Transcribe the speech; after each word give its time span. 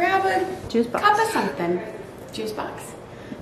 grab 0.00 0.24
a 0.24 0.68
Juice 0.70 0.86
box. 0.86 1.04
cup 1.04 1.18
of 1.18 1.30
something. 1.30 1.82
Juice 2.32 2.52
box. 2.52 2.94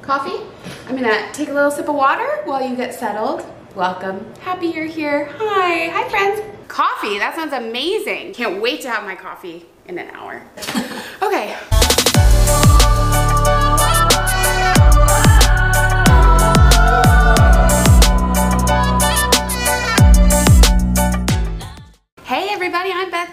Coffee. 0.03 0.45
I'm 0.88 0.96
gonna 0.96 1.33
take 1.33 1.50
a 1.50 1.53
little 1.53 1.71
sip 1.71 1.88
of 1.88 1.95
water 1.95 2.27
while 2.46 2.69
you 2.69 2.75
get 2.75 2.92
settled. 2.92 3.46
Welcome. 3.77 4.34
Happy 4.40 4.66
you're 4.66 4.86
here. 4.86 5.26
Hi. 5.38 5.86
Hi, 5.86 6.08
friends. 6.08 6.42
Coffee. 6.66 7.18
That 7.21 7.36
sounds 7.36 7.52
amazing. 7.52 8.34
Can't 8.34 8.60
wait 8.60 8.80
to 8.80 8.90
have 8.90 9.04
my 9.04 9.14
coffee 9.14 9.66
in 9.86 9.98
an 9.98 10.10
hour. 10.10 10.42
okay. 11.22 11.56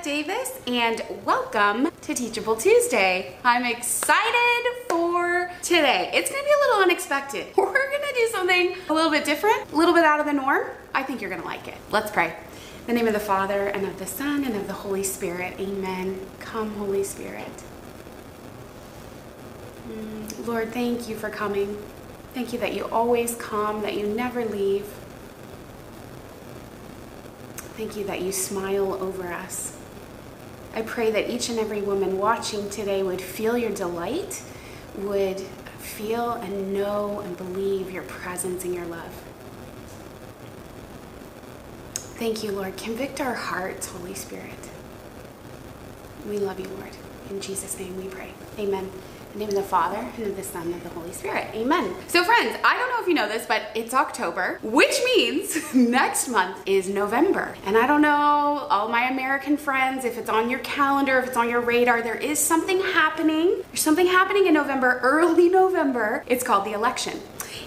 Davis 0.06 0.52
and 0.68 1.02
welcome 1.26 1.90
to 2.02 2.14
Teachable 2.14 2.56
Tuesday. 2.56 3.36
I'm 3.44 3.66
excited 3.66 4.72
for 4.88 5.50
today. 5.64 6.12
It's 6.14 6.30
gonna 6.30 6.44
be 6.44 6.50
a 6.52 6.68
little 6.68 6.84
unexpected. 6.84 7.48
We're 7.58 7.74
gonna 7.74 8.14
do 8.14 8.28
something 8.32 8.76
a 8.88 8.94
little 8.94 9.10
bit 9.10 9.26
different, 9.26 9.72
a 9.74 9.76
little 9.76 9.96
bit 9.96 10.04
out 10.06 10.20
of 10.20 10.28
the 10.28 10.34
norm. 10.34 10.68
I 10.94 11.02
think 11.02 11.22
you're 11.22 11.32
gonna 11.32 11.44
like 11.44 11.68
it. 11.68 11.74
Let's 11.90 12.12
pray. 12.12 12.28
In 12.82 12.86
the 12.86 12.94
name 12.94 13.08
of 13.08 13.14
the 13.14 13.20
Father 13.20 13.66
and 13.66 13.84
of 13.84 13.98
the 13.98 14.06
Son 14.06 14.44
and 14.44 14.56
of 14.56 14.68
the 14.68 14.74
Holy 14.74 15.02
Spirit, 15.02 15.60
amen. 15.60 16.20
Come, 16.40 16.76
Holy 16.76 17.04
Spirit. 17.04 17.64
Mm, 19.90 20.46
Lord, 20.46 20.72
thank 20.72 21.10
you 21.10 21.16
for 21.16 21.32
coming. 21.32 21.82
Thank 22.36 22.54
you 22.54 22.60
that 22.60 22.76
you 22.76 22.86
always 22.90 23.34
come, 23.38 23.82
that 23.82 23.96
you 23.96 24.06
never 24.06 24.46
leave. 24.46 24.86
Thank 27.76 27.98
you 27.98 28.04
that 28.04 28.22
you 28.22 28.32
smile 28.32 28.94
over 28.94 29.34
us. 29.34 29.75
I 30.76 30.82
pray 30.82 31.10
that 31.12 31.30
each 31.30 31.48
and 31.50 31.58
every 31.58 31.82
woman 31.82 32.18
watching 32.18 32.70
today 32.70 33.02
would 33.02 33.22
feel 33.22 33.58
your 33.58 33.72
delight, 33.72 34.44
would 34.98 35.40
feel 35.80 36.34
and 36.34 36.74
know 36.74 37.22
and 37.22 37.38
believe 37.38 37.90
your 37.90 38.04
presence 38.04 38.66
and 38.66 38.76
your 38.76 38.86
love. 38.86 39.24
Thank 42.18 42.44
you, 42.44 42.52
Lord. 42.52 42.76
Convict 42.76 43.22
our 43.22 43.34
hearts, 43.34 43.88
Holy 43.88 44.14
Spirit. 44.14 44.70
We 46.28 46.40
love 46.40 46.60
you, 46.60 46.68
Lord. 46.68 46.92
In 47.30 47.40
Jesus' 47.40 47.78
name 47.80 47.98
we 47.98 48.10
pray. 48.10 48.34
Amen. 48.58 48.90
In 49.34 49.40
the 49.40 49.40
name 49.40 49.50
of 49.50 49.56
the 49.56 49.64
Father, 49.64 49.98
and 50.16 50.28
of 50.28 50.38
the 50.38 50.44
Son, 50.44 50.64
and 50.68 50.76
of 50.76 50.84
the 50.84 50.90
Holy 50.90 51.12
Spirit. 51.12 51.48
Amen. 51.54 51.94
So, 52.08 52.24
friends, 52.24 52.58
I 52.64 52.78
don't 52.78 52.90
know 52.90 53.02
if 53.02 53.08
you 53.08 53.14
know 53.14 53.28
this, 53.28 53.46
but 53.46 53.64
it's 53.76 53.94
October, 53.94 54.60
which 54.64 54.98
means 55.04 55.74
next 55.74 56.30
month 56.30 56.58
is 56.66 56.88
November. 56.88 57.56
And 57.66 57.78
I 57.78 57.86
don't 57.86 58.02
know, 58.02 58.66
all 58.70 58.88
my 58.88 58.95
American 59.36 59.58
friends, 59.58 60.06
if 60.06 60.18
it's 60.18 60.30
on 60.30 60.50
your 60.50 60.60
calendar, 60.60 61.20
if 61.20 61.28
it's 61.28 61.36
on 61.36 61.50
your 61.50 61.60
radar, 61.60 62.02
there 62.02 62.16
is 62.16 62.40
something 62.40 62.80
happening. 62.80 63.64
There's 63.68 63.82
something 63.82 64.08
happening 64.08 64.48
in 64.48 64.54
November, 64.54 64.98
early 65.04 65.50
November. 65.50 66.24
It's 66.26 66.42
called 66.42 66.64
the 66.64 66.72
election. 66.72 67.20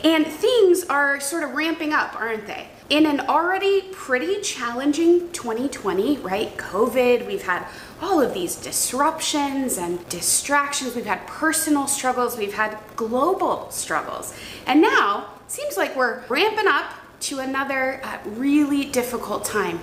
And 0.02 0.27
things 0.27 0.84
are 0.84 1.20
sort 1.20 1.42
of 1.42 1.50
ramping 1.50 1.92
up, 1.92 2.19
aren't 2.19 2.47
they? 2.47 2.69
In 2.88 3.05
an 3.05 3.20
already 3.20 3.83
pretty 3.92 4.41
challenging 4.41 5.30
2020, 5.33 6.16
right? 6.20 6.56
COVID, 6.56 7.27
we've 7.27 7.42
had 7.42 7.66
all 8.00 8.19
of 8.19 8.32
these 8.32 8.56
disruptions 8.56 9.77
and 9.77 10.08
distractions. 10.08 10.97
We've 10.97 11.05
had 11.05 11.27
personal 11.27 11.86
struggles, 11.86 12.38
we've 12.38 12.55
had 12.55 12.78
global 12.97 13.70
struggles. 13.70 14.34
And 14.66 14.80
now, 14.80 15.34
seems 15.48 15.77
like 15.77 15.94
we're 15.94 16.22
ramping 16.30 16.66
up 16.66 16.94
to 17.20 17.41
another 17.41 18.00
uh, 18.03 18.20
really 18.25 18.86
difficult 18.86 19.44
time. 19.44 19.80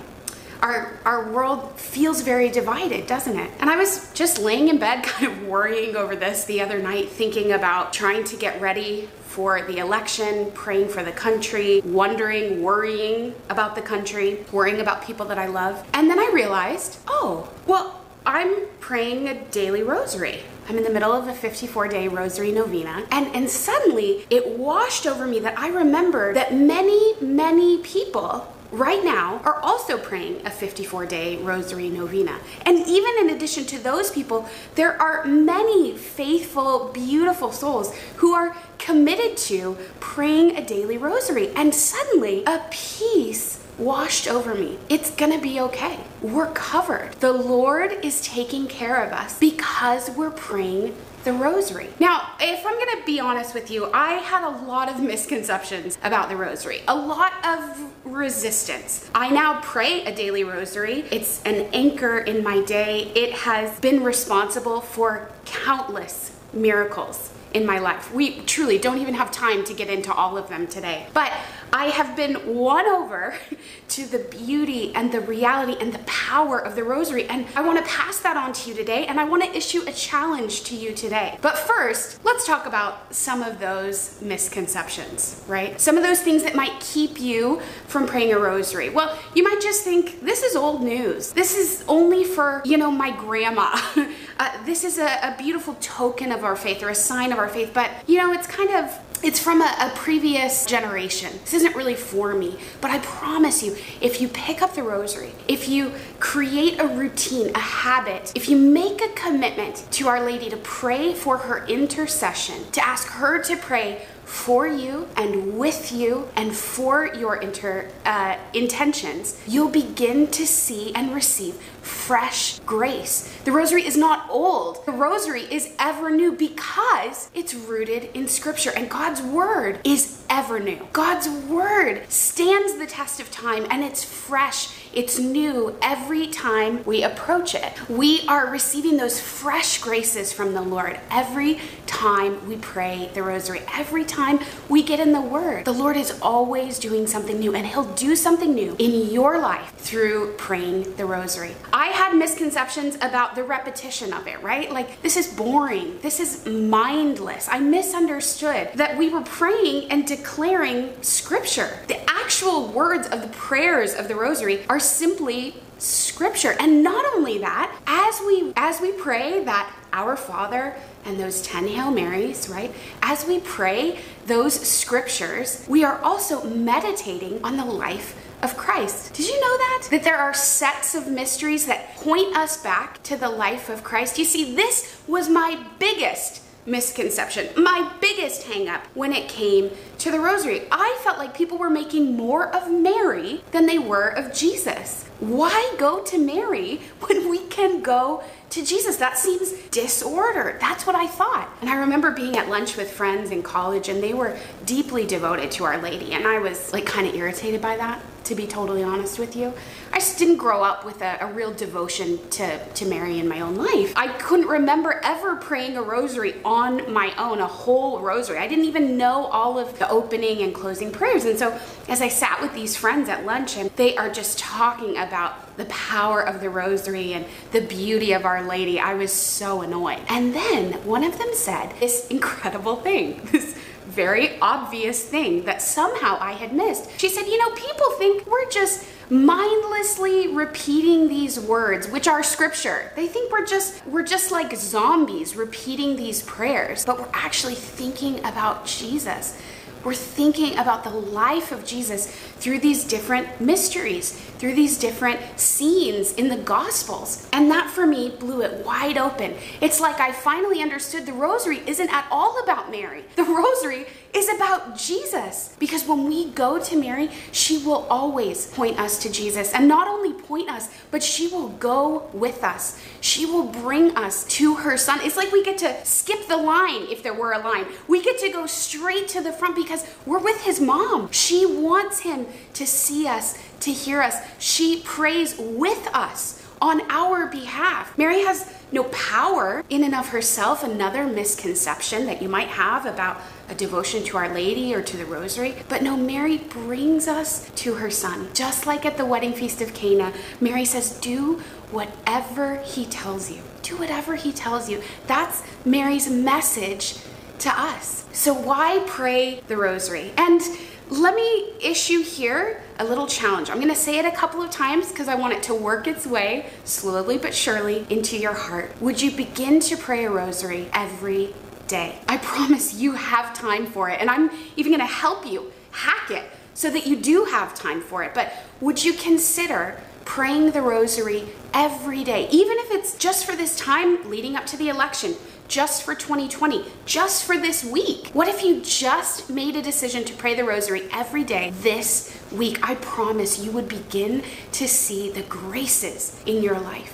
Our, 0.62 0.98
our 1.04 1.30
world 1.30 1.78
feels 1.78 2.22
very 2.22 2.48
divided, 2.48 3.06
doesn't 3.06 3.38
it? 3.38 3.50
And 3.60 3.70
I 3.70 3.76
was 3.76 4.12
just 4.12 4.38
laying 4.38 4.68
in 4.68 4.78
bed, 4.78 5.04
kind 5.04 5.32
of 5.32 5.42
worrying 5.46 5.96
over 5.96 6.16
this 6.16 6.44
the 6.44 6.60
other 6.60 6.78
night, 6.78 7.08
thinking 7.08 7.52
about 7.52 7.92
trying 7.92 8.24
to 8.24 8.36
get 8.36 8.60
ready 8.60 9.08
for 9.24 9.62
the 9.62 9.78
election, 9.78 10.50
praying 10.52 10.88
for 10.88 11.02
the 11.02 11.12
country, 11.12 11.82
wondering, 11.84 12.62
worrying 12.62 13.34
about 13.50 13.74
the 13.74 13.82
country, 13.82 14.44
worrying 14.50 14.80
about 14.80 15.04
people 15.04 15.26
that 15.26 15.38
I 15.38 15.46
love. 15.46 15.86
And 15.92 16.08
then 16.08 16.18
I 16.18 16.30
realized, 16.32 16.98
oh, 17.06 17.50
well, 17.66 18.00
I'm 18.24 18.66
praying 18.80 19.28
a 19.28 19.34
daily 19.50 19.82
rosary. 19.82 20.40
I'm 20.68 20.78
in 20.78 20.84
the 20.84 20.90
middle 20.90 21.12
of 21.12 21.28
a 21.28 21.32
54 21.32 21.86
day 21.88 22.08
rosary 22.08 22.50
novena, 22.50 23.06
and, 23.12 23.26
and 23.36 23.48
suddenly 23.48 24.26
it 24.30 24.58
washed 24.58 25.06
over 25.06 25.26
me 25.26 25.38
that 25.40 25.56
I 25.56 25.68
remembered 25.68 26.34
that 26.34 26.52
many, 26.52 27.14
many 27.20 27.78
people 27.78 28.52
right 28.70 29.04
now 29.04 29.40
are 29.44 29.60
also 29.60 29.98
praying 29.98 30.46
a 30.46 30.50
54 30.50 31.06
day 31.06 31.36
rosary 31.38 31.88
novena. 31.88 32.38
And 32.64 32.78
even 32.86 33.14
in 33.20 33.30
addition 33.30 33.64
to 33.66 33.78
those 33.78 34.10
people, 34.10 34.48
there 34.74 35.00
are 35.00 35.24
many 35.24 35.96
faithful, 35.96 36.90
beautiful 36.92 37.52
souls 37.52 37.94
who 38.16 38.32
are 38.32 38.56
committed 38.78 39.36
to 39.36 39.76
praying 40.00 40.56
a 40.56 40.64
daily 40.64 40.98
rosary. 40.98 41.50
And 41.50 41.74
suddenly, 41.74 42.44
a 42.44 42.62
peace 42.70 43.62
washed 43.78 44.26
over 44.26 44.54
me. 44.54 44.78
It's 44.88 45.10
gonna 45.10 45.40
be 45.40 45.60
okay. 45.60 46.00
We're 46.22 46.50
covered. 46.52 47.12
The 47.20 47.32
Lord 47.32 47.92
is 48.02 48.22
taking 48.22 48.66
care 48.66 49.04
of 49.04 49.12
us 49.12 49.38
because 49.38 50.10
we're 50.10 50.30
praying 50.30 50.96
the 51.26 51.32
rosary. 51.32 51.88
Now, 51.98 52.30
if 52.40 52.64
I'm 52.64 52.78
gonna 52.78 53.04
be 53.04 53.18
honest 53.18 53.52
with 53.52 53.68
you, 53.68 53.90
I 53.92 54.12
had 54.12 54.44
a 54.44 54.64
lot 54.64 54.88
of 54.88 55.02
misconceptions 55.12 55.98
about 56.02 56.28
the 56.28 56.36
rosary, 56.36 56.82
a 56.88 56.96
lot 56.96 57.32
of 57.44 57.92
resistance. 58.04 59.10
I 59.12 59.28
now 59.30 59.60
pray 59.60 60.04
a 60.04 60.14
daily 60.14 60.44
rosary. 60.44 61.04
It's 61.10 61.42
an 61.42 61.68
anchor 61.74 62.18
in 62.18 62.44
my 62.44 62.62
day. 62.62 63.12
It 63.16 63.32
has 63.32 63.78
been 63.80 64.04
responsible 64.04 64.80
for 64.80 65.28
countless 65.44 66.30
miracles 66.52 67.32
in 67.52 67.66
my 67.66 67.80
life. 67.80 68.14
We 68.14 68.40
truly 68.42 68.78
don't 68.78 68.98
even 68.98 69.14
have 69.14 69.32
time 69.32 69.64
to 69.64 69.74
get 69.74 69.88
into 69.88 70.12
all 70.12 70.38
of 70.38 70.48
them 70.48 70.68
today. 70.68 71.08
But 71.12 71.32
I 71.72 71.86
have 71.86 72.16
been 72.16 72.54
won 72.54 72.86
over 72.86 73.34
to 73.88 74.06
the 74.06 74.18
beauty 74.18 74.94
and 74.94 75.12
the 75.12 75.20
reality 75.20 75.76
and 75.80 75.92
the 75.92 76.00
power 76.00 76.58
of 76.58 76.74
the 76.74 76.84
rosary. 76.84 77.26
And 77.26 77.46
I 77.54 77.62
want 77.62 77.78
to 77.78 77.90
pass 77.90 78.18
that 78.20 78.36
on 78.36 78.52
to 78.52 78.70
you 78.70 78.76
today. 78.76 79.06
And 79.06 79.20
I 79.20 79.24
want 79.24 79.44
to 79.44 79.56
issue 79.56 79.82
a 79.86 79.92
challenge 79.92 80.64
to 80.64 80.76
you 80.76 80.92
today. 80.94 81.38
But 81.42 81.56
first, 81.56 82.24
let's 82.24 82.46
talk 82.46 82.66
about 82.66 83.14
some 83.14 83.42
of 83.42 83.58
those 83.60 84.20
misconceptions, 84.20 85.42
right? 85.46 85.80
Some 85.80 85.96
of 85.96 86.02
those 86.02 86.20
things 86.20 86.42
that 86.42 86.54
might 86.54 86.78
keep 86.80 87.20
you 87.20 87.60
from 87.86 88.06
praying 88.06 88.32
a 88.32 88.38
rosary. 88.38 88.90
Well, 88.90 89.16
you 89.34 89.44
might 89.44 89.60
just 89.60 89.82
think 89.82 90.20
this 90.20 90.42
is 90.42 90.56
old 90.56 90.82
news. 90.82 91.32
This 91.32 91.56
is 91.56 91.84
only 91.88 92.24
for, 92.24 92.62
you 92.64 92.76
know, 92.76 92.90
my 92.90 93.10
grandma. 93.10 93.80
uh, 94.38 94.64
this 94.64 94.84
is 94.84 94.98
a, 94.98 95.04
a 95.22 95.36
beautiful 95.38 95.74
token 95.80 96.32
of 96.32 96.44
our 96.44 96.56
faith 96.56 96.82
or 96.82 96.90
a 96.90 96.94
sign 96.94 97.32
of 97.32 97.38
our 97.38 97.48
faith. 97.48 97.70
But, 97.72 97.90
you 98.06 98.18
know, 98.18 98.32
it's 98.32 98.46
kind 98.46 98.70
of 98.70 98.98
it's 99.22 99.40
from 99.40 99.62
a, 99.62 99.74
a, 99.80 99.92
previous 99.96 100.66
generation. 100.66 101.32
This 101.44 101.54
isn't 101.54 101.74
really 101.74 101.94
for 101.94 102.34
me, 102.34 102.58
but 102.80 102.90
I 102.90 102.98
promise 102.98 103.62
you, 103.62 103.76
if 104.00 104.20
you 104.20 104.28
pick 104.28 104.62
up 104.62 104.74
the 104.74 104.82
rosary, 104.82 105.32
if 105.48 105.68
you 105.68 105.92
create 106.20 106.78
a 106.78 106.86
routine, 106.86 107.50
a 107.54 107.58
habit, 107.58 108.32
if 108.34 108.48
you 108.48 108.56
make 108.56 109.00
a 109.02 109.08
commitment 109.10 109.86
to 109.92 110.08
Our 110.08 110.24
Lady 110.24 110.50
to 110.50 110.56
pray 110.58 111.14
for 111.14 111.38
her 111.38 111.66
intercession, 111.66 112.70
to 112.72 112.86
ask 112.86 113.08
her 113.08 113.42
to 113.44 113.56
pray 113.56 114.06
for 114.26 114.66
you 114.66 115.08
and 115.16 115.56
with 115.56 115.92
you 115.92 116.28
and 116.34 116.54
for 116.54 117.14
your 117.14 117.36
inter, 117.36 117.88
uh, 118.04 118.36
intentions, 118.52 119.40
you'll 119.46 119.70
begin 119.70 120.26
to 120.26 120.44
see 120.44 120.92
and 120.96 121.14
receive 121.14 121.54
fresh 121.80 122.58
grace. 122.60 123.32
The 123.44 123.52
rosary 123.52 123.86
is 123.86 123.96
not 123.96 124.28
old. 124.28 124.84
The 124.84 124.90
rosary 124.90 125.42
is 125.42 125.72
ever 125.78 126.10
new 126.10 126.32
because 126.32 127.30
it's 127.34 127.54
rooted 127.54 128.10
in 128.14 128.26
scripture 128.26 128.72
and 128.74 128.90
God's 128.90 129.22
word 129.22 129.78
is 129.84 130.24
ever 130.28 130.60
new. 130.60 130.86
God's 130.92 131.28
word 131.28 132.02
stands 132.08 132.76
the 132.78 132.86
test 132.86 133.20
of 133.20 133.30
time 133.30 133.66
and 133.70 133.82
it's 133.84 134.04
fresh. 134.04 134.68
It's 134.92 135.18
new 135.18 135.76
every 135.82 136.26
time 136.26 136.82
we 136.84 137.02
approach 137.02 137.54
it. 137.54 137.72
We 137.88 138.26
are 138.28 138.46
receiving 138.46 138.96
those 138.96 139.20
fresh 139.20 139.78
graces 139.78 140.32
from 140.32 140.54
the 140.54 140.62
Lord 140.62 140.98
every 141.10 141.60
time 141.86 142.46
we 142.48 142.56
pray 142.56 143.10
the 143.14 143.22
rosary, 143.22 143.62
every 143.74 144.04
time 144.04 144.40
we 144.68 144.82
get 144.82 145.00
in 145.00 145.12
the 145.12 145.20
Word. 145.20 145.64
The 145.64 145.72
Lord 145.72 145.96
is 145.96 146.18
always 146.20 146.78
doing 146.78 147.06
something 147.06 147.38
new, 147.38 147.54
and 147.54 147.66
He'll 147.66 147.92
do 147.94 148.16
something 148.16 148.54
new 148.54 148.76
in 148.78 149.10
your 149.10 149.38
life 149.38 149.72
through 149.78 150.34
praying 150.34 150.96
the 150.96 151.04
rosary. 151.04 151.54
I 151.72 151.86
had 151.86 152.14
misconceptions 152.14 152.96
about 152.96 153.34
the 153.34 153.44
repetition 153.44 154.12
of 154.12 154.26
it, 154.26 154.42
right? 154.42 154.70
Like, 154.70 155.00
this 155.02 155.16
is 155.16 155.28
boring, 155.28 155.98
this 156.00 156.20
is 156.20 156.44
mindless. 156.46 157.48
I 157.48 157.60
misunderstood 157.60 158.70
that 158.74 158.96
we 158.98 159.08
were 159.08 159.22
praying 159.22 159.90
and 159.90 160.06
declaring 160.16 160.92
Scripture. 161.02 161.78
The 161.88 161.98
actual 162.10 162.68
words 162.68 163.06
of 163.08 163.22
the 163.22 163.28
prayers 163.28 163.94
of 163.94 164.08
the 164.08 164.14
rosary 164.14 164.64
are 164.68 164.80
simply 164.80 165.54
scripture 165.78 166.56
and 166.58 166.82
not 166.82 167.04
only 167.14 167.36
that 167.36 167.70
as 167.86 168.18
we 168.26 168.50
as 168.56 168.80
we 168.80 168.92
pray 168.92 169.44
that 169.44 169.70
our 169.92 170.16
father 170.16 170.74
and 171.04 171.20
those 171.20 171.42
10 171.42 171.68
hail 171.68 171.90
marys 171.90 172.48
right 172.48 172.74
as 173.02 173.26
we 173.26 173.40
pray 173.40 173.98
those 174.24 174.54
scriptures 174.58 175.66
we 175.68 175.84
are 175.84 176.00
also 176.00 176.42
meditating 176.44 177.44
on 177.44 177.58
the 177.58 177.64
life 177.64 178.16
of 178.42 178.56
Christ. 178.56 179.14
Did 179.14 179.26
you 179.26 179.40
know 179.40 179.56
that? 179.56 179.88
That 179.90 180.04
there 180.04 180.18
are 180.18 180.34
sets 180.34 180.94
of 180.94 181.08
mysteries 181.08 181.66
that 181.66 181.96
point 181.96 182.36
us 182.36 182.62
back 182.62 183.02
to 183.04 183.16
the 183.16 183.30
life 183.30 183.70
of 183.70 183.82
Christ. 183.82 184.18
You 184.18 184.26
see, 184.26 184.54
this 184.54 185.02
was 185.08 185.28
my 185.28 185.58
biggest 185.78 186.42
misconception, 186.66 187.48
my 187.62 187.90
biggest 188.00 188.42
hangup 188.42 188.82
when 188.94 189.12
it 189.12 189.28
came 189.28 189.70
to 189.98 190.10
the 190.10 190.20
rosary. 190.20 190.62
I 190.70 190.98
felt 191.02 191.18
like 191.18 191.36
people 191.36 191.58
were 191.58 191.70
making 191.70 192.16
more 192.16 192.54
of 192.54 192.70
Mary 192.70 193.42
than 193.52 193.66
they 193.66 193.78
were 193.78 194.08
of 194.08 194.34
Jesus. 194.34 195.04
Why 195.20 195.74
go 195.78 196.02
to 196.02 196.18
Mary 196.18 196.80
when 197.00 197.30
we 197.30 197.38
can 197.46 197.82
go 197.82 198.22
to 198.50 198.64
Jesus? 198.64 198.96
That 198.96 199.16
seems 199.18 199.52
disordered. 199.70 200.60
That's 200.60 200.86
what 200.86 200.96
I 200.96 201.06
thought. 201.06 201.48
And 201.60 201.70
I 201.70 201.76
remember 201.76 202.10
being 202.10 202.36
at 202.36 202.48
lunch 202.48 202.76
with 202.76 202.90
friends 202.90 203.30
in 203.30 203.42
college 203.42 203.88
and 203.88 204.02
they 204.02 204.12
were 204.14 204.36
deeply 204.64 205.06
devoted 205.06 205.50
to 205.52 205.64
Our 205.64 205.78
Lady. 205.78 206.12
And 206.12 206.26
I 206.26 206.38
was 206.38 206.72
like 206.72 206.86
kind 206.86 207.06
of 207.06 207.14
irritated 207.14 207.62
by 207.62 207.76
that, 207.76 208.00
to 208.26 208.34
be 208.34 208.46
totally 208.46 208.82
honest 208.82 209.18
with 209.18 209.36
you. 209.36 209.52
I 209.92 209.98
just 209.98 210.18
didn't 210.18 210.36
grow 210.36 210.62
up 210.62 210.84
with 210.84 211.00
a, 211.00 211.16
a, 211.20 211.32
real 211.32 211.52
devotion 211.54 212.18
to, 212.30 212.58
to 212.58 212.84
Mary 212.86 213.18
in 213.18 213.28
my 213.28 213.40
own 213.40 213.56
life. 213.56 213.92
I 213.96 214.08
couldn't 214.08 214.48
remember 214.48 215.00
ever 215.02 215.36
praying 215.36 215.76
a 215.76 215.82
rosary 215.82 216.34
on 216.44 216.92
my 216.92 217.14
own, 217.16 217.38
a 217.38 217.46
whole 217.46 218.00
rosary. 218.00 218.38
I 218.38 218.48
didn't 218.48 218.64
even 218.64 218.96
know 218.96 219.26
all 219.26 219.58
of 219.58 219.78
the 219.78 219.88
opening 219.88 220.42
and 220.42 220.54
closing 220.54 220.90
prayers. 220.90 221.24
And 221.24 221.38
so 221.38 221.58
as 221.88 222.02
I 222.02 222.08
sat 222.08 222.42
with 222.42 222.52
these 222.52 222.76
friends 222.76 223.08
at 223.08 223.24
lunch 223.24 223.56
and 223.56 223.70
they 223.76 223.96
are 223.96 224.10
just 224.10 224.38
talking 224.38 224.96
about 224.98 225.56
the 225.56 225.66
power 225.66 226.20
of 226.20 226.40
the 226.40 226.50
rosary 226.50 227.12
and 227.14 227.24
the 227.52 227.60
beauty 227.60 228.12
of 228.12 228.24
Our 228.24 228.42
Lady, 228.42 228.80
I 228.80 228.94
was 228.94 229.12
so 229.12 229.62
annoyed. 229.62 230.00
And 230.08 230.34
then 230.34 230.72
one 230.84 231.04
of 231.04 231.16
them 231.16 231.30
said 231.32 231.72
this 231.78 232.08
incredible 232.08 232.76
thing, 232.76 233.20
this 233.32 233.55
very 233.96 234.38
obvious 234.40 235.02
thing 235.02 235.44
that 235.46 235.62
somehow 235.62 236.18
I 236.20 236.32
had 236.32 236.52
missed. 236.52 236.90
She 237.00 237.08
said, 237.08 237.26
You 237.26 237.38
know, 237.38 237.50
people 237.56 237.90
think 237.98 238.26
we're 238.26 238.50
just 238.50 238.86
mindlessly 239.08 240.34
repeating 240.34 241.06
these 241.08 241.38
words 241.38 241.88
which 241.88 242.08
are 242.08 242.24
scripture 242.24 242.90
they 242.96 243.06
think 243.06 243.30
we're 243.30 243.46
just 243.46 243.86
we're 243.86 244.02
just 244.02 244.32
like 244.32 244.52
zombies 244.56 245.36
repeating 245.36 245.94
these 245.94 246.22
prayers 246.24 246.84
but 246.84 246.98
we're 246.98 247.08
actually 247.12 247.54
thinking 247.54 248.18
about 248.24 248.66
jesus 248.66 249.40
we're 249.86 249.94
thinking 249.94 250.58
about 250.58 250.82
the 250.82 250.90
life 250.90 251.52
of 251.52 251.64
Jesus 251.64 252.10
through 252.10 252.58
these 252.58 252.82
different 252.82 253.40
mysteries, 253.40 254.10
through 254.10 254.52
these 254.52 254.80
different 254.80 255.20
scenes 255.38 256.12
in 256.14 256.26
the 256.26 256.36
Gospels. 256.38 257.28
And 257.32 257.48
that 257.52 257.70
for 257.70 257.86
me 257.86 258.10
blew 258.10 258.42
it 258.42 258.66
wide 258.66 258.98
open. 258.98 259.36
It's 259.60 259.78
like 259.78 260.00
I 260.00 260.10
finally 260.10 260.60
understood 260.60 261.06
the 261.06 261.12
rosary 261.12 261.62
isn't 261.68 261.88
at 261.88 262.04
all 262.10 262.42
about 262.42 262.68
Mary. 262.68 263.04
The 263.14 263.22
rosary 263.22 263.86
is 264.16 264.34
about 264.34 264.76
Jesus. 264.76 265.54
Because 265.58 265.86
when 265.86 266.06
we 266.06 266.30
go 266.30 266.58
to 266.58 266.76
Mary, 266.76 267.10
she 267.32 267.58
will 267.58 267.86
always 267.90 268.46
point 268.46 268.78
us 268.80 268.98
to 269.00 269.10
Jesus. 269.10 269.52
And 269.52 269.68
not 269.68 269.86
only 269.86 270.12
point 270.14 270.48
us, 270.48 270.68
but 270.90 271.02
she 271.02 271.28
will 271.28 271.50
go 271.50 272.08
with 272.12 272.42
us. 272.42 272.82
She 273.00 273.26
will 273.26 273.44
bring 273.44 273.94
us 273.96 274.24
to 274.38 274.54
her 274.56 274.76
son. 274.76 275.00
It's 275.02 275.16
like 275.16 275.32
we 275.32 275.44
get 275.44 275.58
to 275.58 275.84
skip 275.84 276.26
the 276.28 276.36
line 276.36 276.86
if 276.90 277.02
there 277.02 277.14
were 277.14 277.32
a 277.32 277.38
line. 277.38 277.66
We 277.88 278.02
get 278.02 278.18
to 278.20 278.30
go 278.30 278.46
straight 278.46 279.08
to 279.08 279.20
the 279.20 279.32
front 279.32 279.54
because 279.54 279.86
we're 280.06 280.18
with 280.18 280.42
his 280.42 280.60
mom. 280.60 281.10
She 281.12 281.44
wants 281.44 282.00
him 282.00 282.26
to 282.54 282.66
see 282.66 283.06
us, 283.06 283.38
to 283.60 283.72
hear 283.72 284.00
us. 284.02 284.16
She 284.38 284.80
prays 284.82 285.36
with 285.38 285.88
us 285.92 286.45
on 286.60 286.90
our 286.90 287.26
behalf. 287.26 287.96
Mary 287.98 288.22
has 288.22 288.52
no 288.72 288.84
power 288.84 289.64
in 289.68 289.84
and 289.84 289.94
of 289.94 290.08
herself, 290.08 290.64
another 290.64 291.06
misconception 291.06 292.06
that 292.06 292.22
you 292.22 292.28
might 292.28 292.48
have 292.48 292.86
about 292.86 293.20
a 293.48 293.54
devotion 293.54 294.02
to 294.04 294.16
Our 294.16 294.32
Lady 294.32 294.74
or 294.74 294.82
to 294.82 294.96
the 294.96 295.04
Rosary. 295.04 295.54
But 295.68 295.82
no, 295.82 295.96
Mary 295.96 296.38
brings 296.38 297.06
us 297.06 297.48
to 297.56 297.74
her 297.74 297.90
son. 297.90 298.28
Just 298.34 298.66
like 298.66 298.84
at 298.84 298.96
the 298.96 299.06
wedding 299.06 299.32
feast 299.32 299.60
of 299.60 299.72
Cana, 299.74 300.12
Mary 300.40 300.64
says, 300.64 300.98
Do 300.98 301.40
whatever 301.70 302.56
he 302.62 302.86
tells 302.86 303.30
you. 303.30 303.42
Do 303.62 303.76
whatever 303.76 304.16
he 304.16 304.32
tells 304.32 304.68
you. 304.68 304.82
That's 305.06 305.42
Mary's 305.64 306.08
message 306.10 306.96
to 307.38 307.50
us. 307.50 308.06
So 308.12 308.32
why 308.32 308.82
pray 308.86 309.42
the 309.46 309.56
Rosary? 309.56 310.12
And 310.16 310.40
let 310.88 311.14
me 311.14 311.52
issue 311.60 312.02
here 312.02 312.62
a 312.78 312.84
little 312.84 313.06
challenge. 313.06 313.50
I'm 313.50 313.56
to 313.68 313.74
say 313.74 313.98
it 313.98 314.04
a 314.04 314.10
couple 314.10 314.42
of 314.42 314.50
times 314.50 314.90
because 314.90 315.08
I 315.08 315.14
want 315.14 315.32
it 315.32 315.42
to 315.44 315.54
work 315.54 315.86
its 315.86 316.06
way 316.06 316.50
slowly 316.64 317.18
but 317.18 317.34
surely 317.34 317.86
into 317.90 318.16
your 318.16 318.34
heart. 318.34 318.70
Would 318.80 319.00
you 319.00 319.10
begin 319.10 319.60
to 319.60 319.76
pray 319.76 320.04
a 320.04 320.10
rosary 320.10 320.68
every 320.72 321.34
day? 321.66 321.98
I 322.08 322.18
promise 322.18 322.74
you 322.74 322.92
have 322.92 323.34
time 323.34 323.66
for 323.66 323.88
it, 323.88 324.00
and 324.00 324.10
I'm 324.10 324.30
even 324.56 324.72
to 324.80 324.86
help 324.86 325.26
you 325.26 325.52
hack 325.70 326.10
it 326.10 326.24
so 326.54 326.70
that 326.70 326.86
you 326.86 326.96
do 326.96 327.24
have 327.24 327.54
time 327.54 327.80
for 327.80 328.02
it. 328.02 328.14
But 328.14 328.32
would 328.60 328.82
you 328.82 328.94
consider 328.94 329.80
praying 330.04 330.52
the 330.52 330.62
rosary 330.62 331.24
every 331.52 332.04
day, 332.04 332.28
even 332.30 332.56
if 332.58 332.70
it's 332.70 332.96
just 332.96 333.26
for 333.26 333.34
this 333.34 333.56
time 333.58 334.08
leading 334.08 334.36
up 334.36 334.46
to 334.46 334.56
the 334.56 334.68
election? 334.68 335.14
Just 335.48 335.82
for 335.82 335.94
2020, 335.94 336.64
just 336.84 337.24
for 337.24 337.36
this 337.36 337.64
week? 337.64 338.08
What 338.12 338.28
if 338.28 338.42
you 338.42 338.60
just 338.62 339.30
made 339.30 339.56
a 339.56 339.62
decision 339.62 340.04
to 340.04 340.14
pray 340.14 340.34
the 340.34 340.44
rosary 340.44 340.88
every 340.92 341.24
day 341.24 341.50
this 341.62 342.18
week? 342.32 342.58
I 342.62 342.74
promise 342.76 343.38
you 343.38 343.50
would 343.52 343.68
begin 343.68 344.22
to 344.52 344.68
see 344.68 345.10
the 345.10 345.22
graces 345.22 346.20
in 346.26 346.42
your 346.42 346.58
life, 346.58 346.92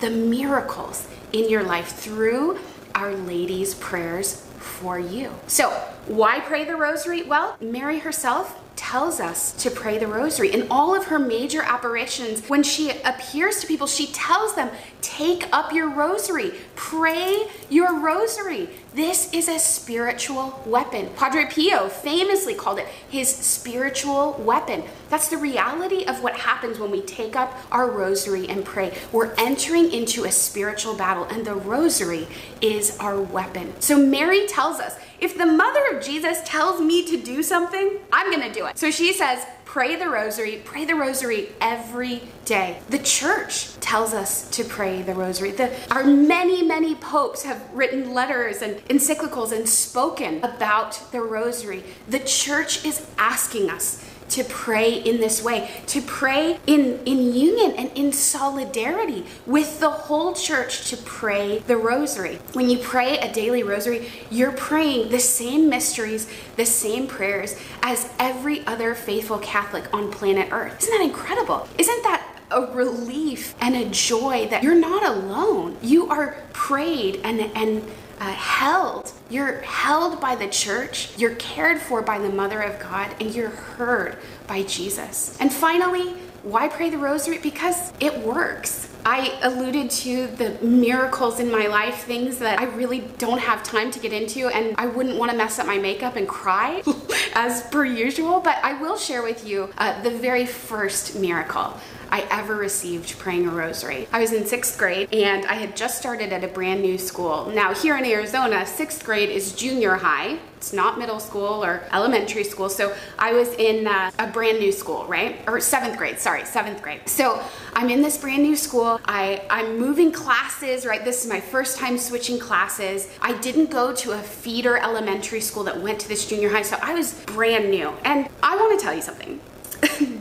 the 0.00 0.10
miracles 0.10 1.08
in 1.32 1.48
your 1.48 1.62
life 1.62 1.88
through 1.88 2.58
Our 2.94 3.14
Lady's 3.14 3.74
prayers 3.74 4.40
for 4.58 4.98
you. 4.98 5.32
So, 5.46 5.70
why 6.06 6.40
pray 6.40 6.64
the 6.64 6.76
rosary? 6.76 7.22
Well, 7.22 7.56
Mary 7.60 7.98
herself 7.98 8.60
tells 8.76 9.20
us 9.20 9.52
to 9.52 9.70
pray 9.70 9.98
the 9.98 10.06
rosary. 10.06 10.52
In 10.52 10.66
all 10.70 10.94
of 10.94 11.06
her 11.06 11.18
major 11.18 11.62
apparitions, 11.62 12.48
when 12.48 12.62
she 12.62 12.90
appears 13.02 13.60
to 13.60 13.66
people, 13.66 13.86
she 13.86 14.08
tells 14.08 14.54
them, 14.54 14.70
Take 15.00 15.46
up 15.52 15.72
your 15.72 15.88
rosary, 15.88 16.52
pray 16.76 17.48
your 17.68 17.98
rosary. 18.00 18.68
This 18.94 19.32
is 19.32 19.48
a 19.48 19.58
spiritual 19.58 20.62
weapon. 20.64 21.10
Padre 21.16 21.46
Pio 21.50 21.88
famously 21.88 22.54
called 22.54 22.78
it 22.78 22.86
his 23.08 23.28
spiritual 23.28 24.34
weapon. 24.34 24.84
That's 25.10 25.28
the 25.28 25.36
reality 25.36 26.04
of 26.04 26.22
what 26.22 26.34
happens 26.34 26.78
when 26.78 26.90
we 26.90 27.00
take 27.00 27.36
up 27.36 27.56
our 27.72 27.90
rosary 27.90 28.48
and 28.48 28.64
pray. 28.64 28.96
We're 29.12 29.34
entering 29.36 29.92
into 29.92 30.24
a 30.24 30.30
spiritual 30.30 30.94
battle, 30.94 31.24
and 31.24 31.44
the 31.44 31.54
rosary 31.54 32.28
is 32.60 32.96
our 32.98 33.20
weapon. 33.20 33.72
So 33.80 33.98
Mary 33.98 34.46
tells 34.46 34.80
us, 34.80 34.96
if 35.20 35.36
the 35.38 35.46
mother 35.46 35.96
of 35.96 36.04
Jesus 36.04 36.40
tells 36.44 36.80
me 36.80 37.04
to 37.06 37.16
do 37.16 37.42
something, 37.42 37.98
I'm 38.12 38.30
gonna 38.30 38.52
do 38.52 38.66
it. 38.66 38.78
So 38.78 38.90
she 38.90 39.12
says, 39.12 39.44
pray 39.74 39.96
the 39.96 40.08
rosary, 40.08 40.62
pray 40.64 40.84
the 40.84 40.94
rosary 40.94 41.48
every 41.60 42.22
day. 42.44 42.78
The 42.90 42.98
church 43.00 43.74
tells 43.80 44.14
us 44.14 44.48
to 44.50 44.62
pray 44.62 45.02
the 45.02 45.14
rosary. 45.14 45.50
The, 45.50 45.68
our 45.92 46.04
many, 46.04 46.62
many 46.62 46.94
popes 46.94 47.42
have 47.42 47.60
written 47.72 48.14
letters 48.14 48.62
and 48.62 48.76
encyclicals 48.84 49.50
and 49.50 49.68
spoken 49.68 50.38
about 50.44 51.10
the 51.10 51.22
rosary. 51.22 51.82
The 52.06 52.20
church 52.20 52.84
is 52.84 53.04
asking 53.18 53.68
us 53.68 54.08
to 54.30 54.44
pray 54.44 54.94
in 54.94 55.20
this 55.20 55.42
way, 55.42 55.70
to 55.86 56.00
pray 56.00 56.58
in, 56.66 57.00
in 57.04 57.34
union 57.34 57.72
and 57.76 57.90
in 57.96 58.12
solidarity 58.12 59.24
with 59.46 59.80
the 59.80 59.90
whole 59.90 60.34
church 60.34 60.88
to 60.90 60.96
pray 60.96 61.58
the 61.66 61.76
rosary. 61.76 62.38
When 62.52 62.70
you 62.70 62.78
pray 62.78 63.18
a 63.18 63.32
daily 63.32 63.62
rosary, 63.62 64.10
you're 64.30 64.52
praying 64.52 65.10
the 65.10 65.20
same 65.20 65.68
mysteries, 65.68 66.28
the 66.56 66.66
same 66.66 67.06
prayers 67.06 67.56
as 67.82 68.10
every 68.18 68.66
other 68.66 68.94
faithful 68.94 69.38
Catholic 69.38 69.92
on 69.94 70.10
planet 70.10 70.48
Earth. 70.50 70.82
Isn't 70.82 70.98
that 70.98 71.04
incredible? 71.04 71.68
Isn't 71.78 72.02
that 72.04 72.26
a 72.50 72.66
relief 72.72 73.54
and 73.60 73.74
a 73.74 73.88
joy 73.90 74.46
that 74.48 74.62
you're 74.62 74.74
not 74.74 75.04
alone? 75.04 75.76
You 75.82 76.08
are 76.08 76.36
prayed 76.52 77.20
and 77.24 77.40
and 77.40 77.82
uh, 78.20 78.32
held. 78.32 79.12
You're 79.30 79.60
held 79.60 80.20
by 80.20 80.34
the 80.34 80.48
church, 80.48 81.16
you're 81.18 81.34
cared 81.36 81.80
for 81.80 82.02
by 82.02 82.18
the 82.18 82.28
Mother 82.28 82.60
of 82.60 82.78
God, 82.78 83.14
and 83.20 83.34
you're 83.34 83.50
heard 83.50 84.18
by 84.46 84.62
Jesus. 84.62 85.36
And 85.40 85.52
finally, 85.52 86.14
why 86.42 86.68
pray 86.68 86.90
the 86.90 86.98
rosary? 86.98 87.38
Because 87.38 87.92
it 88.00 88.16
works. 88.18 88.93
I 89.06 89.38
alluded 89.42 89.90
to 89.90 90.28
the 90.28 90.58
miracles 90.64 91.38
in 91.38 91.50
my 91.50 91.66
life, 91.66 92.04
things 92.04 92.38
that 92.38 92.58
I 92.58 92.64
really 92.64 93.00
don't 93.18 93.38
have 93.38 93.62
time 93.62 93.90
to 93.90 93.98
get 93.98 94.12
into, 94.12 94.48
and 94.48 94.74
I 94.78 94.86
wouldn't 94.86 95.18
want 95.18 95.30
to 95.30 95.36
mess 95.36 95.58
up 95.58 95.66
my 95.66 95.78
makeup 95.78 96.16
and 96.16 96.26
cry 96.26 96.82
as 97.34 97.62
per 97.64 97.84
usual, 97.84 98.40
but 98.40 98.56
I 98.62 98.80
will 98.80 98.96
share 98.96 99.22
with 99.22 99.46
you 99.46 99.70
uh, 99.76 100.00
the 100.02 100.10
very 100.10 100.46
first 100.46 101.18
miracle. 101.18 101.74
I 102.14 102.26
ever 102.30 102.54
received 102.54 103.18
praying 103.18 103.48
a 103.48 103.50
rosary. 103.50 104.06
I 104.12 104.20
was 104.20 104.32
in 104.32 104.46
sixth 104.46 104.78
grade 104.78 105.12
and 105.12 105.44
I 105.46 105.54
had 105.54 105.76
just 105.76 105.98
started 105.98 106.32
at 106.32 106.44
a 106.44 106.46
brand 106.46 106.80
new 106.80 106.96
school. 106.96 107.46
Now, 107.46 107.74
here 107.74 107.96
in 107.96 108.04
Arizona, 108.04 108.64
sixth 108.66 109.04
grade 109.04 109.30
is 109.30 109.52
junior 109.52 109.96
high. 109.96 110.38
It's 110.56 110.72
not 110.72 110.96
middle 110.96 111.18
school 111.18 111.64
or 111.64 111.82
elementary 111.92 112.44
school. 112.44 112.68
So 112.68 112.94
I 113.18 113.32
was 113.32 113.52
in 113.54 113.88
uh, 113.88 114.12
a 114.18 114.28
brand 114.28 114.60
new 114.60 114.70
school, 114.70 115.04
right? 115.06 115.40
Or 115.48 115.58
seventh 115.60 115.98
grade, 115.98 116.20
sorry, 116.20 116.44
seventh 116.44 116.82
grade. 116.82 117.08
So 117.08 117.42
I'm 117.74 117.90
in 117.90 118.00
this 118.00 118.16
brand 118.16 118.44
new 118.44 118.54
school. 118.56 118.93
I, 119.04 119.44
I'm 119.50 119.78
moving 119.78 120.12
classes, 120.12 120.86
right? 120.86 121.04
This 121.04 121.24
is 121.24 121.30
my 121.30 121.40
first 121.40 121.78
time 121.78 121.98
switching 121.98 122.38
classes. 122.38 123.08
I 123.20 123.32
didn't 123.38 123.70
go 123.70 123.94
to 123.94 124.12
a 124.12 124.18
feeder 124.18 124.76
elementary 124.76 125.40
school 125.40 125.64
that 125.64 125.80
went 125.80 126.00
to 126.00 126.08
this 126.08 126.26
junior 126.26 126.48
high, 126.50 126.62
so 126.62 126.76
I 126.82 126.94
was 126.94 127.14
brand 127.24 127.70
new. 127.70 127.92
And 128.04 128.28
I 128.42 128.56
want 128.56 128.78
to 128.78 128.84
tell 128.84 128.94
you 128.94 129.02
something. 129.02 129.40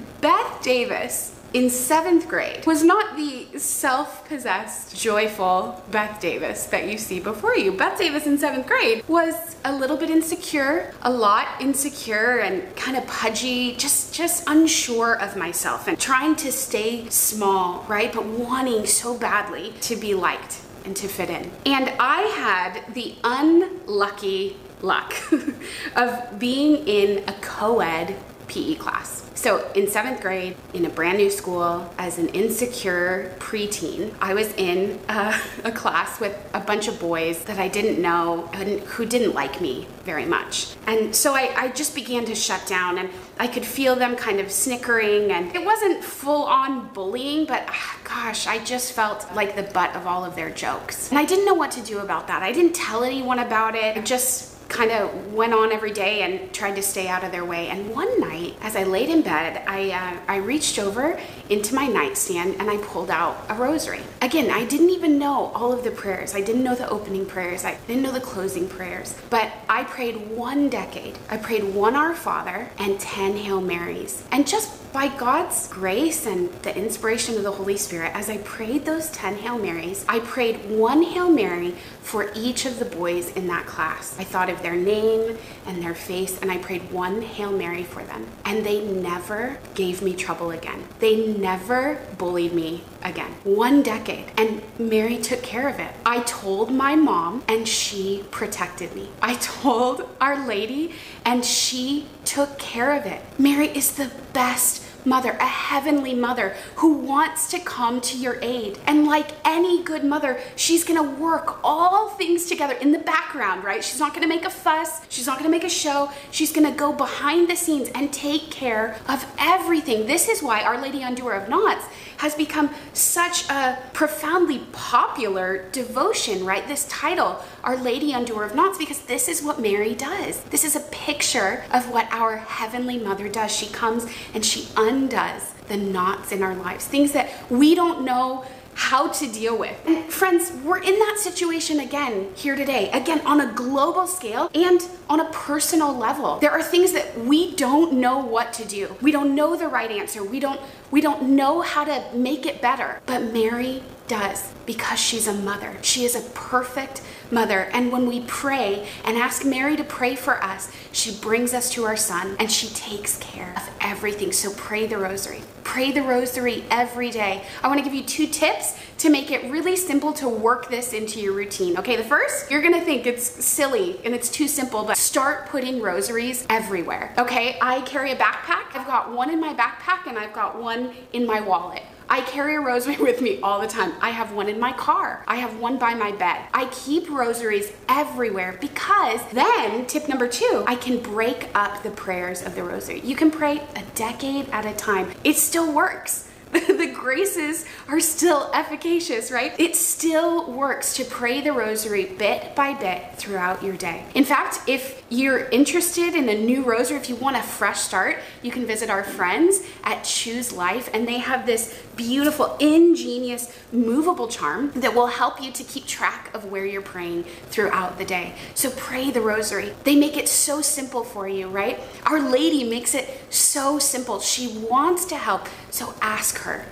Beth 0.21 0.61
Davis 0.61 1.32
in 1.53 1.69
seventh 1.69 2.27
grade 2.27 2.65
was 2.65 2.83
not 2.83 3.15
the 3.15 3.47
self 3.57 4.27
possessed, 4.27 4.95
joyful 4.99 5.83
Beth 5.91 6.19
Davis 6.19 6.65
that 6.67 6.87
you 6.87 6.97
see 6.97 7.19
before 7.19 7.55
you. 7.55 7.71
Beth 7.71 7.97
Davis 7.97 8.25
in 8.25 8.37
seventh 8.37 8.67
grade 8.67 9.03
was 9.07 9.55
a 9.63 9.73
little 9.73 9.95
bit 9.95 10.09
insecure, 10.09 10.93
a 11.03 11.11
lot 11.11 11.47
insecure 11.61 12.39
and 12.39 12.75
kind 12.75 12.97
of 12.97 13.05
pudgy, 13.07 13.75
just, 13.75 14.13
just 14.13 14.43
unsure 14.47 15.19
of 15.21 15.37
myself 15.37 15.87
and 15.87 15.99
trying 15.99 16.35
to 16.37 16.51
stay 16.51 17.07
small, 17.09 17.85
right? 17.87 18.11
But 18.11 18.25
wanting 18.25 18.85
so 18.87 19.17
badly 19.17 19.73
to 19.81 19.95
be 19.95 20.15
liked 20.15 20.59
and 20.85 20.95
to 20.97 21.07
fit 21.07 21.29
in. 21.29 21.51
And 21.65 21.93
I 21.99 22.21
had 22.21 22.93
the 22.93 23.15
unlucky 23.23 24.57
luck 24.81 25.13
of 25.95 26.39
being 26.39 26.87
in 26.87 27.23
a 27.27 27.33
co 27.33 27.79
ed 27.79 28.17
PE 28.47 28.75
class. 28.75 29.29
So, 29.35 29.69
in 29.73 29.87
seventh 29.87 30.21
grade, 30.21 30.55
in 30.73 30.85
a 30.85 30.89
brand 30.89 31.17
new 31.17 31.29
school, 31.29 31.91
as 31.97 32.17
an 32.17 32.29
insecure 32.29 33.35
preteen, 33.39 34.13
I 34.21 34.33
was 34.33 34.53
in 34.53 34.99
a, 35.09 35.35
a 35.65 35.71
class 35.71 36.19
with 36.19 36.37
a 36.53 36.59
bunch 36.59 36.87
of 36.87 36.99
boys 36.99 37.43
that 37.45 37.59
I 37.59 37.67
didn't 37.67 38.01
know 38.01 38.49
and 38.53 38.79
who 38.81 39.05
didn't 39.05 39.33
like 39.33 39.59
me 39.59 39.87
very 40.03 40.25
much. 40.25 40.75
And 40.87 41.15
so 41.15 41.33
I, 41.33 41.53
I 41.57 41.69
just 41.69 41.95
began 41.95 42.25
to 42.25 42.35
shut 42.35 42.65
down, 42.67 42.99
and 42.99 43.09
I 43.39 43.47
could 43.47 43.65
feel 43.65 43.95
them 43.95 44.15
kind 44.15 44.39
of 44.39 44.51
snickering. 44.51 45.31
And 45.31 45.53
it 45.55 45.65
wasn't 45.65 46.03
full 46.03 46.43
on 46.43 46.89
bullying, 46.93 47.45
but 47.45 47.65
ah, 47.67 47.99
gosh, 48.03 48.47
I 48.47 48.63
just 48.63 48.93
felt 48.93 49.27
like 49.35 49.55
the 49.55 49.63
butt 49.63 49.95
of 49.95 50.07
all 50.07 50.23
of 50.23 50.35
their 50.35 50.51
jokes. 50.51 51.09
And 51.09 51.17
I 51.17 51.25
didn't 51.25 51.45
know 51.45 51.53
what 51.53 51.71
to 51.71 51.81
do 51.81 51.99
about 51.99 52.27
that. 52.27 52.43
I 52.43 52.51
didn't 52.51 52.75
tell 52.75 53.03
anyone 53.03 53.39
about 53.39 53.75
it. 53.75 53.97
I 53.97 54.01
just 54.01 54.52
kind 54.73 54.91
of 54.91 55.33
went 55.33 55.53
on 55.53 55.71
every 55.71 55.91
day 55.91 56.23
and 56.23 56.51
tried 56.51 56.75
to 56.75 56.81
stay 56.81 57.07
out 57.07 57.23
of 57.23 57.31
their 57.31 57.45
way. 57.45 57.69
And 57.69 57.91
one 57.91 58.19
night, 58.19 58.55
as 58.61 58.75
I 58.75 58.83
laid 58.83 59.07
in 59.07 59.21
bed, 59.21 59.63
I, 59.67 59.91
uh, 59.91 60.19
I 60.27 60.37
reached 60.37 60.79
over 60.79 61.19
into 61.49 61.75
my 61.75 61.87
nightstand 61.87 62.55
and 62.59 62.69
I 62.69 62.77
pulled 62.77 63.11
out 63.11 63.45
a 63.49 63.53
rosary. 63.53 64.01
Again, 64.21 64.49
I 64.49 64.65
didn't 64.65 64.89
even 64.89 65.19
know 65.19 65.51
all 65.53 65.71
of 65.71 65.83
the 65.83 65.91
prayers. 65.91 66.33
I 66.33 66.41
didn't 66.41 66.63
know 66.63 66.75
the 66.75 66.89
opening 66.89 67.25
prayers. 67.25 67.63
I 67.63 67.77
didn't 67.87 68.01
know 68.01 68.11
the 68.11 68.19
closing 68.19 68.67
prayers. 68.67 69.15
But 69.29 69.51
I 69.69 69.83
prayed 69.83 70.31
one 70.31 70.69
decade. 70.69 71.19
I 71.29 71.37
prayed 71.37 71.63
one 71.63 71.95
Our 71.95 72.15
Father 72.15 72.69
and 72.79 72.99
10 72.99 73.37
Hail 73.37 73.61
Marys. 73.61 74.23
And 74.31 74.47
just 74.47 74.82
by 74.93 75.07
God's 75.07 75.67
grace 75.69 76.27
and 76.27 76.53
the 76.61 76.77
inspiration 76.77 77.35
of 77.35 77.41
the 77.41 77.51
Holy 77.51 77.77
Spirit, 77.77 78.11
as 78.13 78.29
I 78.29 78.37
prayed 78.37 78.85
those 78.85 79.09
10 79.09 79.37
Hail 79.37 79.57
Marys, 79.57 80.05
I 80.07 80.19
prayed 80.19 80.69
one 80.69 81.01
Hail 81.01 81.31
Mary 81.31 81.71
for 82.01 82.31
each 82.35 82.67
of 82.67 82.77
the 82.77 82.85
boys 82.85 83.35
in 83.35 83.47
that 83.47 83.65
class. 83.65 84.17
I 84.19 84.23
thought 84.23 84.51
of 84.51 84.61
their 84.61 84.75
name 84.75 85.35
and 85.65 85.81
their 85.81 85.95
face, 85.95 86.39
and 86.39 86.51
I 86.51 86.59
prayed 86.59 86.91
one 86.91 87.23
Hail 87.23 87.51
Mary 87.51 87.83
for 87.83 88.03
them. 88.03 88.27
And 88.45 88.63
they 88.63 88.85
never 88.85 89.57
gave 89.73 90.03
me 90.03 90.15
trouble 90.15 90.51
again. 90.51 90.87
They 90.99 91.25
never 91.25 91.99
bullied 92.19 92.53
me 92.53 92.83
again. 93.03 93.31
One 93.43 93.83
decade. 93.83 94.25
And 94.37 94.61
Mary 94.79 95.17
took 95.17 95.41
care 95.41 95.67
of 95.67 95.79
it. 95.79 95.93
I 96.05 96.21
told 96.21 96.71
my 96.71 96.95
mom, 96.95 97.43
and 97.47 97.67
she 97.67 98.23
protected 98.31 98.95
me. 98.95 99.09
I 99.21 99.35
told 99.41 100.09
Our 100.19 100.45
Lady, 100.45 100.93
and 101.25 101.43
she 101.43 102.07
took 102.25 102.57
care 102.57 102.93
of 102.93 103.05
it. 103.05 103.21
Mary 103.37 103.67
is 103.67 103.95
the 103.95 104.11
best 104.33 104.83
mother, 105.05 105.31
a 105.31 105.45
heavenly 105.45 106.13
mother 106.13 106.55
who 106.75 106.93
wants 106.93 107.49
to 107.51 107.59
come 107.59 108.01
to 108.01 108.17
your 108.17 108.37
aid. 108.41 108.79
And 108.87 109.05
like 109.05 109.31
any 109.45 109.83
good 109.83 110.03
mother, 110.03 110.39
she's 110.55 110.83
gonna 110.83 111.03
work 111.03 111.59
all 111.63 112.09
things 112.09 112.45
together 112.45 112.73
in 112.73 112.91
the 112.91 112.99
background, 112.99 113.63
right? 113.63 113.83
She's 113.83 113.99
not 113.99 114.13
gonna 114.13 114.27
make 114.27 114.45
a 114.45 114.49
fuss, 114.49 115.01
she's 115.09 115.27
not 115.27 115.37
gonna 115.37 115.49
make 115.49 115.63
a 115.63 115.69
show, 115.69 116.09
she's 116.31 116.51
gonna 116.51 116.71
go 116.71 116.93
behind 116.93 117.49
the 117.49 117.55
scenes 117.55 117.89
and 117.89 118.11
take 118.13 118.49
care 118.49 118.97
of 119.07 119.25
everything. 119.37 120.05
This 120.05 120.29
is 120.29 120.41
why 120.41 120.63
Our 120.63 120.79
Lady 120.79 121.01
Undoer 121.01 121.33
of 121.33 121.49
Knots 121.49 121.85
has 122.23 122.35
become 122.35 122.69
such 122.93 123.49
a 123.49 123.77
profoundly 123.91 124.59
popular 124.71 125.67
devotion, 125.73 126.45
right? 126.45 126.65
This 126.69 126.87
title, 126.87 127.43
Our 127.65 127.75
Lady 127.75 128.13
Undoer 128.13 128.45
of 128.45 128.55
Knots, 128.55 128.77
because 128.77 129.01
this 129.01 129.27
is 129.27 129.43
what 129.43 129.59
Mary 129.59 129.93
does. 129.93 130.41
This 130.43 130.63
is 130.63 130.77
a 130.77 130.79
picture 130.79 131.65
of 131.73 131.91
what 131.91 132.07
our 132.11 132.37
Heavenly 132.37 132.97
Mother 132.97 133.27
does. 133.27 133.53
She 133.53 133.65
comes 133.65 134.05
and 134.33 134.45
she 134.45 134.69
undoes 134.77 135.51
the 135.67 135.75
knots 135.75 136.31
in 136.31 136.43
our 136.43 136.55
lives, 136.55 136.85
things 136.85 137.11
that 137.11 137.29
we 137.49 137.75
don't 137.75 138.05
know 138.05 138.45
how 138.75 139.07
to 139.07 139.31
deal 139.31 139.57
with. 139.57 139.75
And 139.85 140.11
friends, 140.11 140.51
we're 140.63 140.81
in 140.81 140.97
that 140.99 141.17
situation 141.19 141.79
again 141.79 142.31
here 142.35 142.55
today, 142.55 142.89
again 142.91 143.21
on 143.25 143.41
a 143.41 143.51
global 143.53 144.07
scale 144.07 144.49
and 144.53 144.81
on 145.09 145.19
a 145.19 145.29
personal 145.31 145.95
level. 145.95 146.39
There 146.39 146.51
are 146.51 146.63
things 146.63 146.93
that 146.93 147.17
we 147.19 147.55
don't 147.55 147.93
know 147.93 148.19
what 148.19 148.53
to 148.53 148.65
do. 148.65 148.95
We 149.01 149.11
don't 149.11 149.35
know 149.35 149.55
the 149.55 149.67
right 149.67 149.91
answer. 149.91 150.23
We 150.23 150.39
don't 150.39 150.59
we 150.91 151.01
don't 151.01 151.35
know 151.35 151.61
how 151.61 151.83
to 151.85 152.03
make 152.13 152.45
it 152.45 152.61
better. 152.61 153.01
But 153.05 153.33
Mary 153.33 153.83
does 154.07 154.51
because 154.65 154.99
she's 154.99 155.27
a 155.27 155.33
mother. 155.33 155.77
She 155.81 156.05
is 156.05 156.15
a 156.15 156.21
perfect 156.31 157.01
mother. 157.31 157.61
And 157.73 157.91
when 157.91 158.07
we 158.07 158.21
pray 158.21 158.87
and 159.03 159.17
ask 159.17 159.45
Mary 159.45 159.75
to 159.75 159.83
pray 159.83 160.15
for 160.15 160.41
us, 160.43 160.71
she 160.91 161.15
brings 161.15 161.53
us 161.53 161.69
to 161.71 161.85
our 161.85 161.97
son 161.97 162.35
and 162.39 162.51
she 162.51 162.67
takes 162.69 163.17
care 163.17 163.53
of 163.55 163.69
everything. 163.81 164.31
So 164.31 164.53
pray 164.53 164.87
the 164.87 164.97
rosary. 164.97 165.41
Pray 165.63 165.91
the 165.91 166.03
rosary 166.03 166.63
every 166.69 167.09
day. 167.09 167.43
I 167.63 167.67
want 167.67 167.79
to 167.79 167.83
give 167.83 167.93
you 167.93 168.03
two 168.03 168.27
tips 168.27 168.77
to 168.99 169.09
make 169.09 169.31
it 169.31 169.49
really 169.49 169.75
simple 169.75 170.13
to 170.13 170.29
work 170.29 170.69
this 170.69 170.93
into 170.93 171.19
your 171.19 171.33
routine. 171.33 171.77
Okay, 171.77 171.95
the 171.95 172.03
first, 172.03 172.51
you're 172.51 172.61
going 172.61 172.73
to 172.73 172.81
think 172.81 173.07
it's 173.07 173.23
silly 173.23 173.99
and 174.05 174.13
it's 174.13 174.29
too 174.29 174.47
simple, 174.47 174.83
but 174.83 174.97
start 174.97 175.47
putting 175.47 175.81
rosaries 175.81 176.45
everywhere. 176.49 177.13
Okay, 177.17 177.57
I 177.61 177.81
carry 177.81 178.11
a 178.11 178.15
backpack. 178.15 178.75
I've 178.75 178.87
got 178.87 179.11
one 179.11 179.29
in 179.31 179.41
my 179.41 179.53
backpack 179.53 180.07
and 180.07 180.17
I've 180.17 180.33
got 180.33 180.61
one 180.61 180.93
in 181.13 181.25
my 181.25 181.41
wallet. 181.41 181.83
I 182.13 182.21
carry 182.21 182.53
a 182.53 182.59
rosary 182.59 182.97
with 182.99 183.21
me 183.21 183.39
all 183.41 183.59
the 183.59 183.67
time. 183.67 183.93
I 183.99 184.11
have 184.11 184.33
one 184.33 184.47
in 184.47 184.59
my 184.59 184.71
car. 184.73 185.23
I 185.27 185.37
have 185.37 185.57
one 185.57 185.79
by 185.79 185.95
my 185.95 186.11
bed. 186.11 186.45
I 186.53 186.67
keep 186.67 187.09
rosaries 187.09 187.73
everywhere 187.89 188.55
because 188.61 189.19
then, 189.31 189.87
tip 189.87 190.07
number 190.07 190.27
two, 190.27 190.63
I 190.67 190.75
can 190.75 190.99
break 190.99 191.49
up 191.55 191.81
the 191.81 191.89
prayers 191.89 192.43
of 192.43 192.53
the 192.53 192.61
rosary. 192.61 192.99
You 192.99 193.15
can 193.15 193.31
pray 193.31 193.63
a 193.75 193.81
decade 193.95 194.47
at 194.49 194.63
a 194.63 194.75
time. 194.75 195.11
It 195.23 195.37
still 195.37 195.73
works. 195.73 196.29
the 196.67 196.91
graces 196.93 197.65
are 197.87 197.99
still 197.99 198.51
efficacious, 198.53 199.31
right? 199.31 199.59
It 199.59 199.75
still 199.75 200.51
works 200.51 200.93
to 200.95 201.05
pray 201.05 201.41
the 201.41 201.51
rosary 201.51 202.05
bit 202.05 202.55
by 202.55 202.73
bit 202.73 203.15
throughout 203.15 203.63
your 203.63 203.75
day. 203.75 204.05
In 204.13 204.23
fact, 204.23 204.59
if 204.67 205.03
you're 205.09 205.45
interested 205.49 206.15
in 206.15 206.29
a 206.29 206.35
new 206.35 206.63
rosary, 206.63 206.97
if 206.97 207.09
you 207.09 207.15
want 207.15 207.37
a 207.37 207.41
fresh 207.41 207.79
start, 207.79 208.19
you 208.41 208.51
can 208.51 208.65
visit 208.65 208.89
our 208.89 209.03
friends 209.03 209.61
at 209.83 210.03
Choose 210.03 210.51
Life, 210.51 210.89
and 210.93 211.07
they 211.07 211.19
have 211.19 211.45
this 211.45 211.79
beautiful, 211.95 212.55
ingenious, 212.59 213.55
movable 213.71 214.27
charm 214.27 214.71
that 214.75 214.93
will 214.93 215.07
help 215.07 215.41
you 215.41 215.51
to 215.51 215.63
keep 215.63 215.85
track 215.85 216.33
of 216.33 216.45
where 216.45 216.65
you're 216.65 216.81
praying 216.81 217.23
throughout 217.23 217.97
the 217.97 218.05
day. 218.05 218.35
So 218.53 218.69
pray 218.71 219.11
the 219.11 219.21
rosary. 219.21 219.73
They 219.83 219.95
make 219.95 220.17
it 220.17 220.27
so 220.27 220.61
simple 220.61 221.03
for 221.03 221.27
you, 221.27 221.47
right? 221.47 221.79
Our 222.05 222.19
Lady 222.19 222.63
makes 222.63 222.93
it 222.93 223.09
so 223.29 223.79
simple. 223.79 224.19
She 224.19 224.47
wants 224.69 225.05
to 225.05 225.17
help, 225.17 225.47
so 225.73 225.95
ask 226.01 226.37
her 226.39 226.65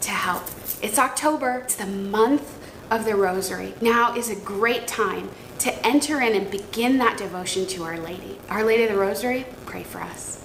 to 0.00 0.10
help. 0.10 0.42
It's 0.82 0.98
October, 0.98 1.60
it's 1.62 1.76
the 1.76 1.86
month 1.86 2.58
of 2.90 3.04
the 3.04 3.14
rosary. 3.14 3.72
Now 3.80 4.16
is 4.16 4.28
a 4.30 4.34
great 4.34 4.88
time 4.88 5.30
to 5.60 5.86
enter 5.86 6.20
in 6.20 6.34
and 6.34 6.50
begin 6.50 6.98
that 6.98 7.16
devotion 7.16 7.68
to 7.68 7.84
Our 7.84 7.98
Lady. 7.98 8.40
Our 8.48 8.64
Lady 8.64 8.82
of 8.82 8.90
the 8.90 8.98
Rosary, 8.98 9.46
pray 9.64 9.84
for 9.84 10.00
us. 10.00 10.44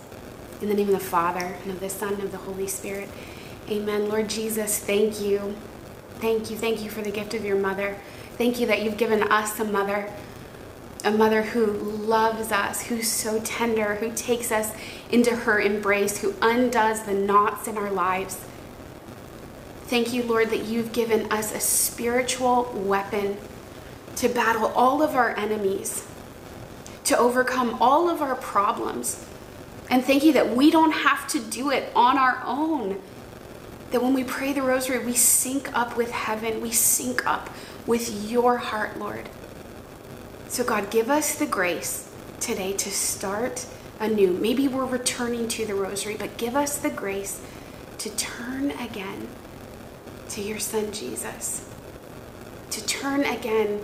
In 0.62 0.70
the 0.70 0.76
name 0.76 0.90
of 0.90 0.94
the 0.94 1.00
Father, 1.00 1.56
and 1.64 1.72
of 1.72 1.80
the 1.80 1.90
Son, 1.90 2.14
and 2.14 2.24
of 2.24 2.32
the 2.32 2.38
Holy 2.38 2.68
Spirit. 2.68 3.10
Amen. 3.68 4.08
Lord 4.10 4.30
Jesus, 4.30 4.78
thank 4.78 5.20
you. 5.20 5.56
Thank 6.20 6.52
you. 6.52 6.56
Thank 6.56 6.84
you 6.84 6.92
for 6.92 7.02
the 7.02 7.12
gift 7.12 7.34
of 7.34 7.44
your 7.44 7.58
mother. 7.58 7.98
Thank 8.38 8.60
you 8.60 8.68
that 8.68 8.84
you've 8.84 8.98
given 8.98 9.24
us 9.24 9.60
a 9.60 9.66
mother, 9.66 10.12
a 11.04 11.12
mother 11.12 11.42
who 11.42 11.66
loves 11.66 12.52
us, 12.52 12.84
who's 12.84 13.10
so 13.12 13.40
tender, 13.42 13.96
who 13.96 14.12
takes 14.14 14.52
us 14.52 14.72
into 15.12 15.36
her 15.36 15.60
embrace, 15.60 16.20
who 16.20 16.34
undoes 16.42 17.04
the 17.04 17.14
knots 17.14 17.68
in 17.68 17.78
our 17.78 17.92
lives. 17.92 18.46
Thank 19.86 20.14
you, 20.14 20.24
Lord, 20.24 20.50
that 20.50 20.64
you've 20.64 20.94
given 20.94 21.32
us 21.32 21.54
a 21.54 21.60
spiritual 21.60 22.72
weapon 22.74 23.38
to 24.16 24.30
battle 24.30 24.68
all 24.68 25.02
of 25.02 25.16
our 25.16 25.36
enemies, 25.38 26.08
to 27.06 27.18
overcome 27.18 27.78
all 27.82 28.10
of 28.10 28.22
our 28.22 28.36
problems. 28.36 29.26
And 29.90 30.04
thank 30.04 30.24
you 30.24 30.34
that 30.34 30.56
we 30.56 30.72
don't 30.72 30.92
have 30.92 31.28
to 31.30 31.40
do 31.40 31.70
it 31.70 31.92
on 31.96 32.18
our 32.18 32.42
own 32.46 33.02
that 33.94 34.02
when 34.02 34.16
we 34.16 34.24
pray 34.24 34.52
the 34.54 34.62
rosary, 34.64 35.06
we 35.06 35.14
sync 35.14 35.72
up 35.78 35.96
with 35.96 36.10
heaven, 36.10 36.62
we 36.62 36.72
sync 36.72 37.28
up 37.28 37.48
with 37.86 38.28
your 38.28 38.58
heart, 38.58 38.98
Lord. 38.98 39.30
So, 40.54 40.64
God, 40.64 40.92
give 40.92 41.10
us 41.10 41.34
the 41.34 41.48
grace 41.48 42.08
today 42.40 42.74
to 42.74 42.92
start 42.92 43.66
anew. 44.00 44.34
Maybe 44.34 44.68
we're 44.68 44.86
returning 44.86 45.48
to 45.48 45.66
the 45.66 45.74
rosary, 45.74 46.16
but 46.16 46.38
give 46.38 46.56
us 46.56 46.78
the 46.78 46.92
grace 46.92 47.42
to 47.98 48.12
turn 48.12 48.70
again 48.70 49.30
to 50.30 50.44
your 50.44 50.60
Son, 50.60 50.92
Jesus, 50.92 51.68
to 52.70 52.86
turn 52.86 53.24
again 53.24 53.82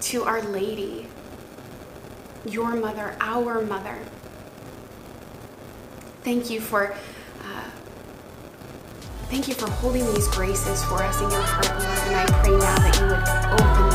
to 0.00 0.24
Our 0.24 0.42
Lady, 0.42 1.06
your 2.44 2.74
mother, 2.74 3.14
our 3.20 3.62
mother. 3.62 3.96
Thank 6.24 6.50
you 6.50 6.60
for 6.60 6.96
uh, 7.44 7.70
Thank 9.30 9.46
you 9.46 9.54
for 9.54 9.70
holding 9.70 10.04
these 10.14 10.26
graces 10.26 10.82
for 10.82 11.00
us 11.00 11.20
in 11.22 11.30
your 11.30 11.42
heart, 11.42 11.68
Lord. 11.68 11.98
And 12.08 12.16
I 12.16 12.42
pray 12.42 12.50
now 12.50 12.76
that 12.76 12.98
you 12.98 13.06
would 13.06 13.60
open 13.60 13.91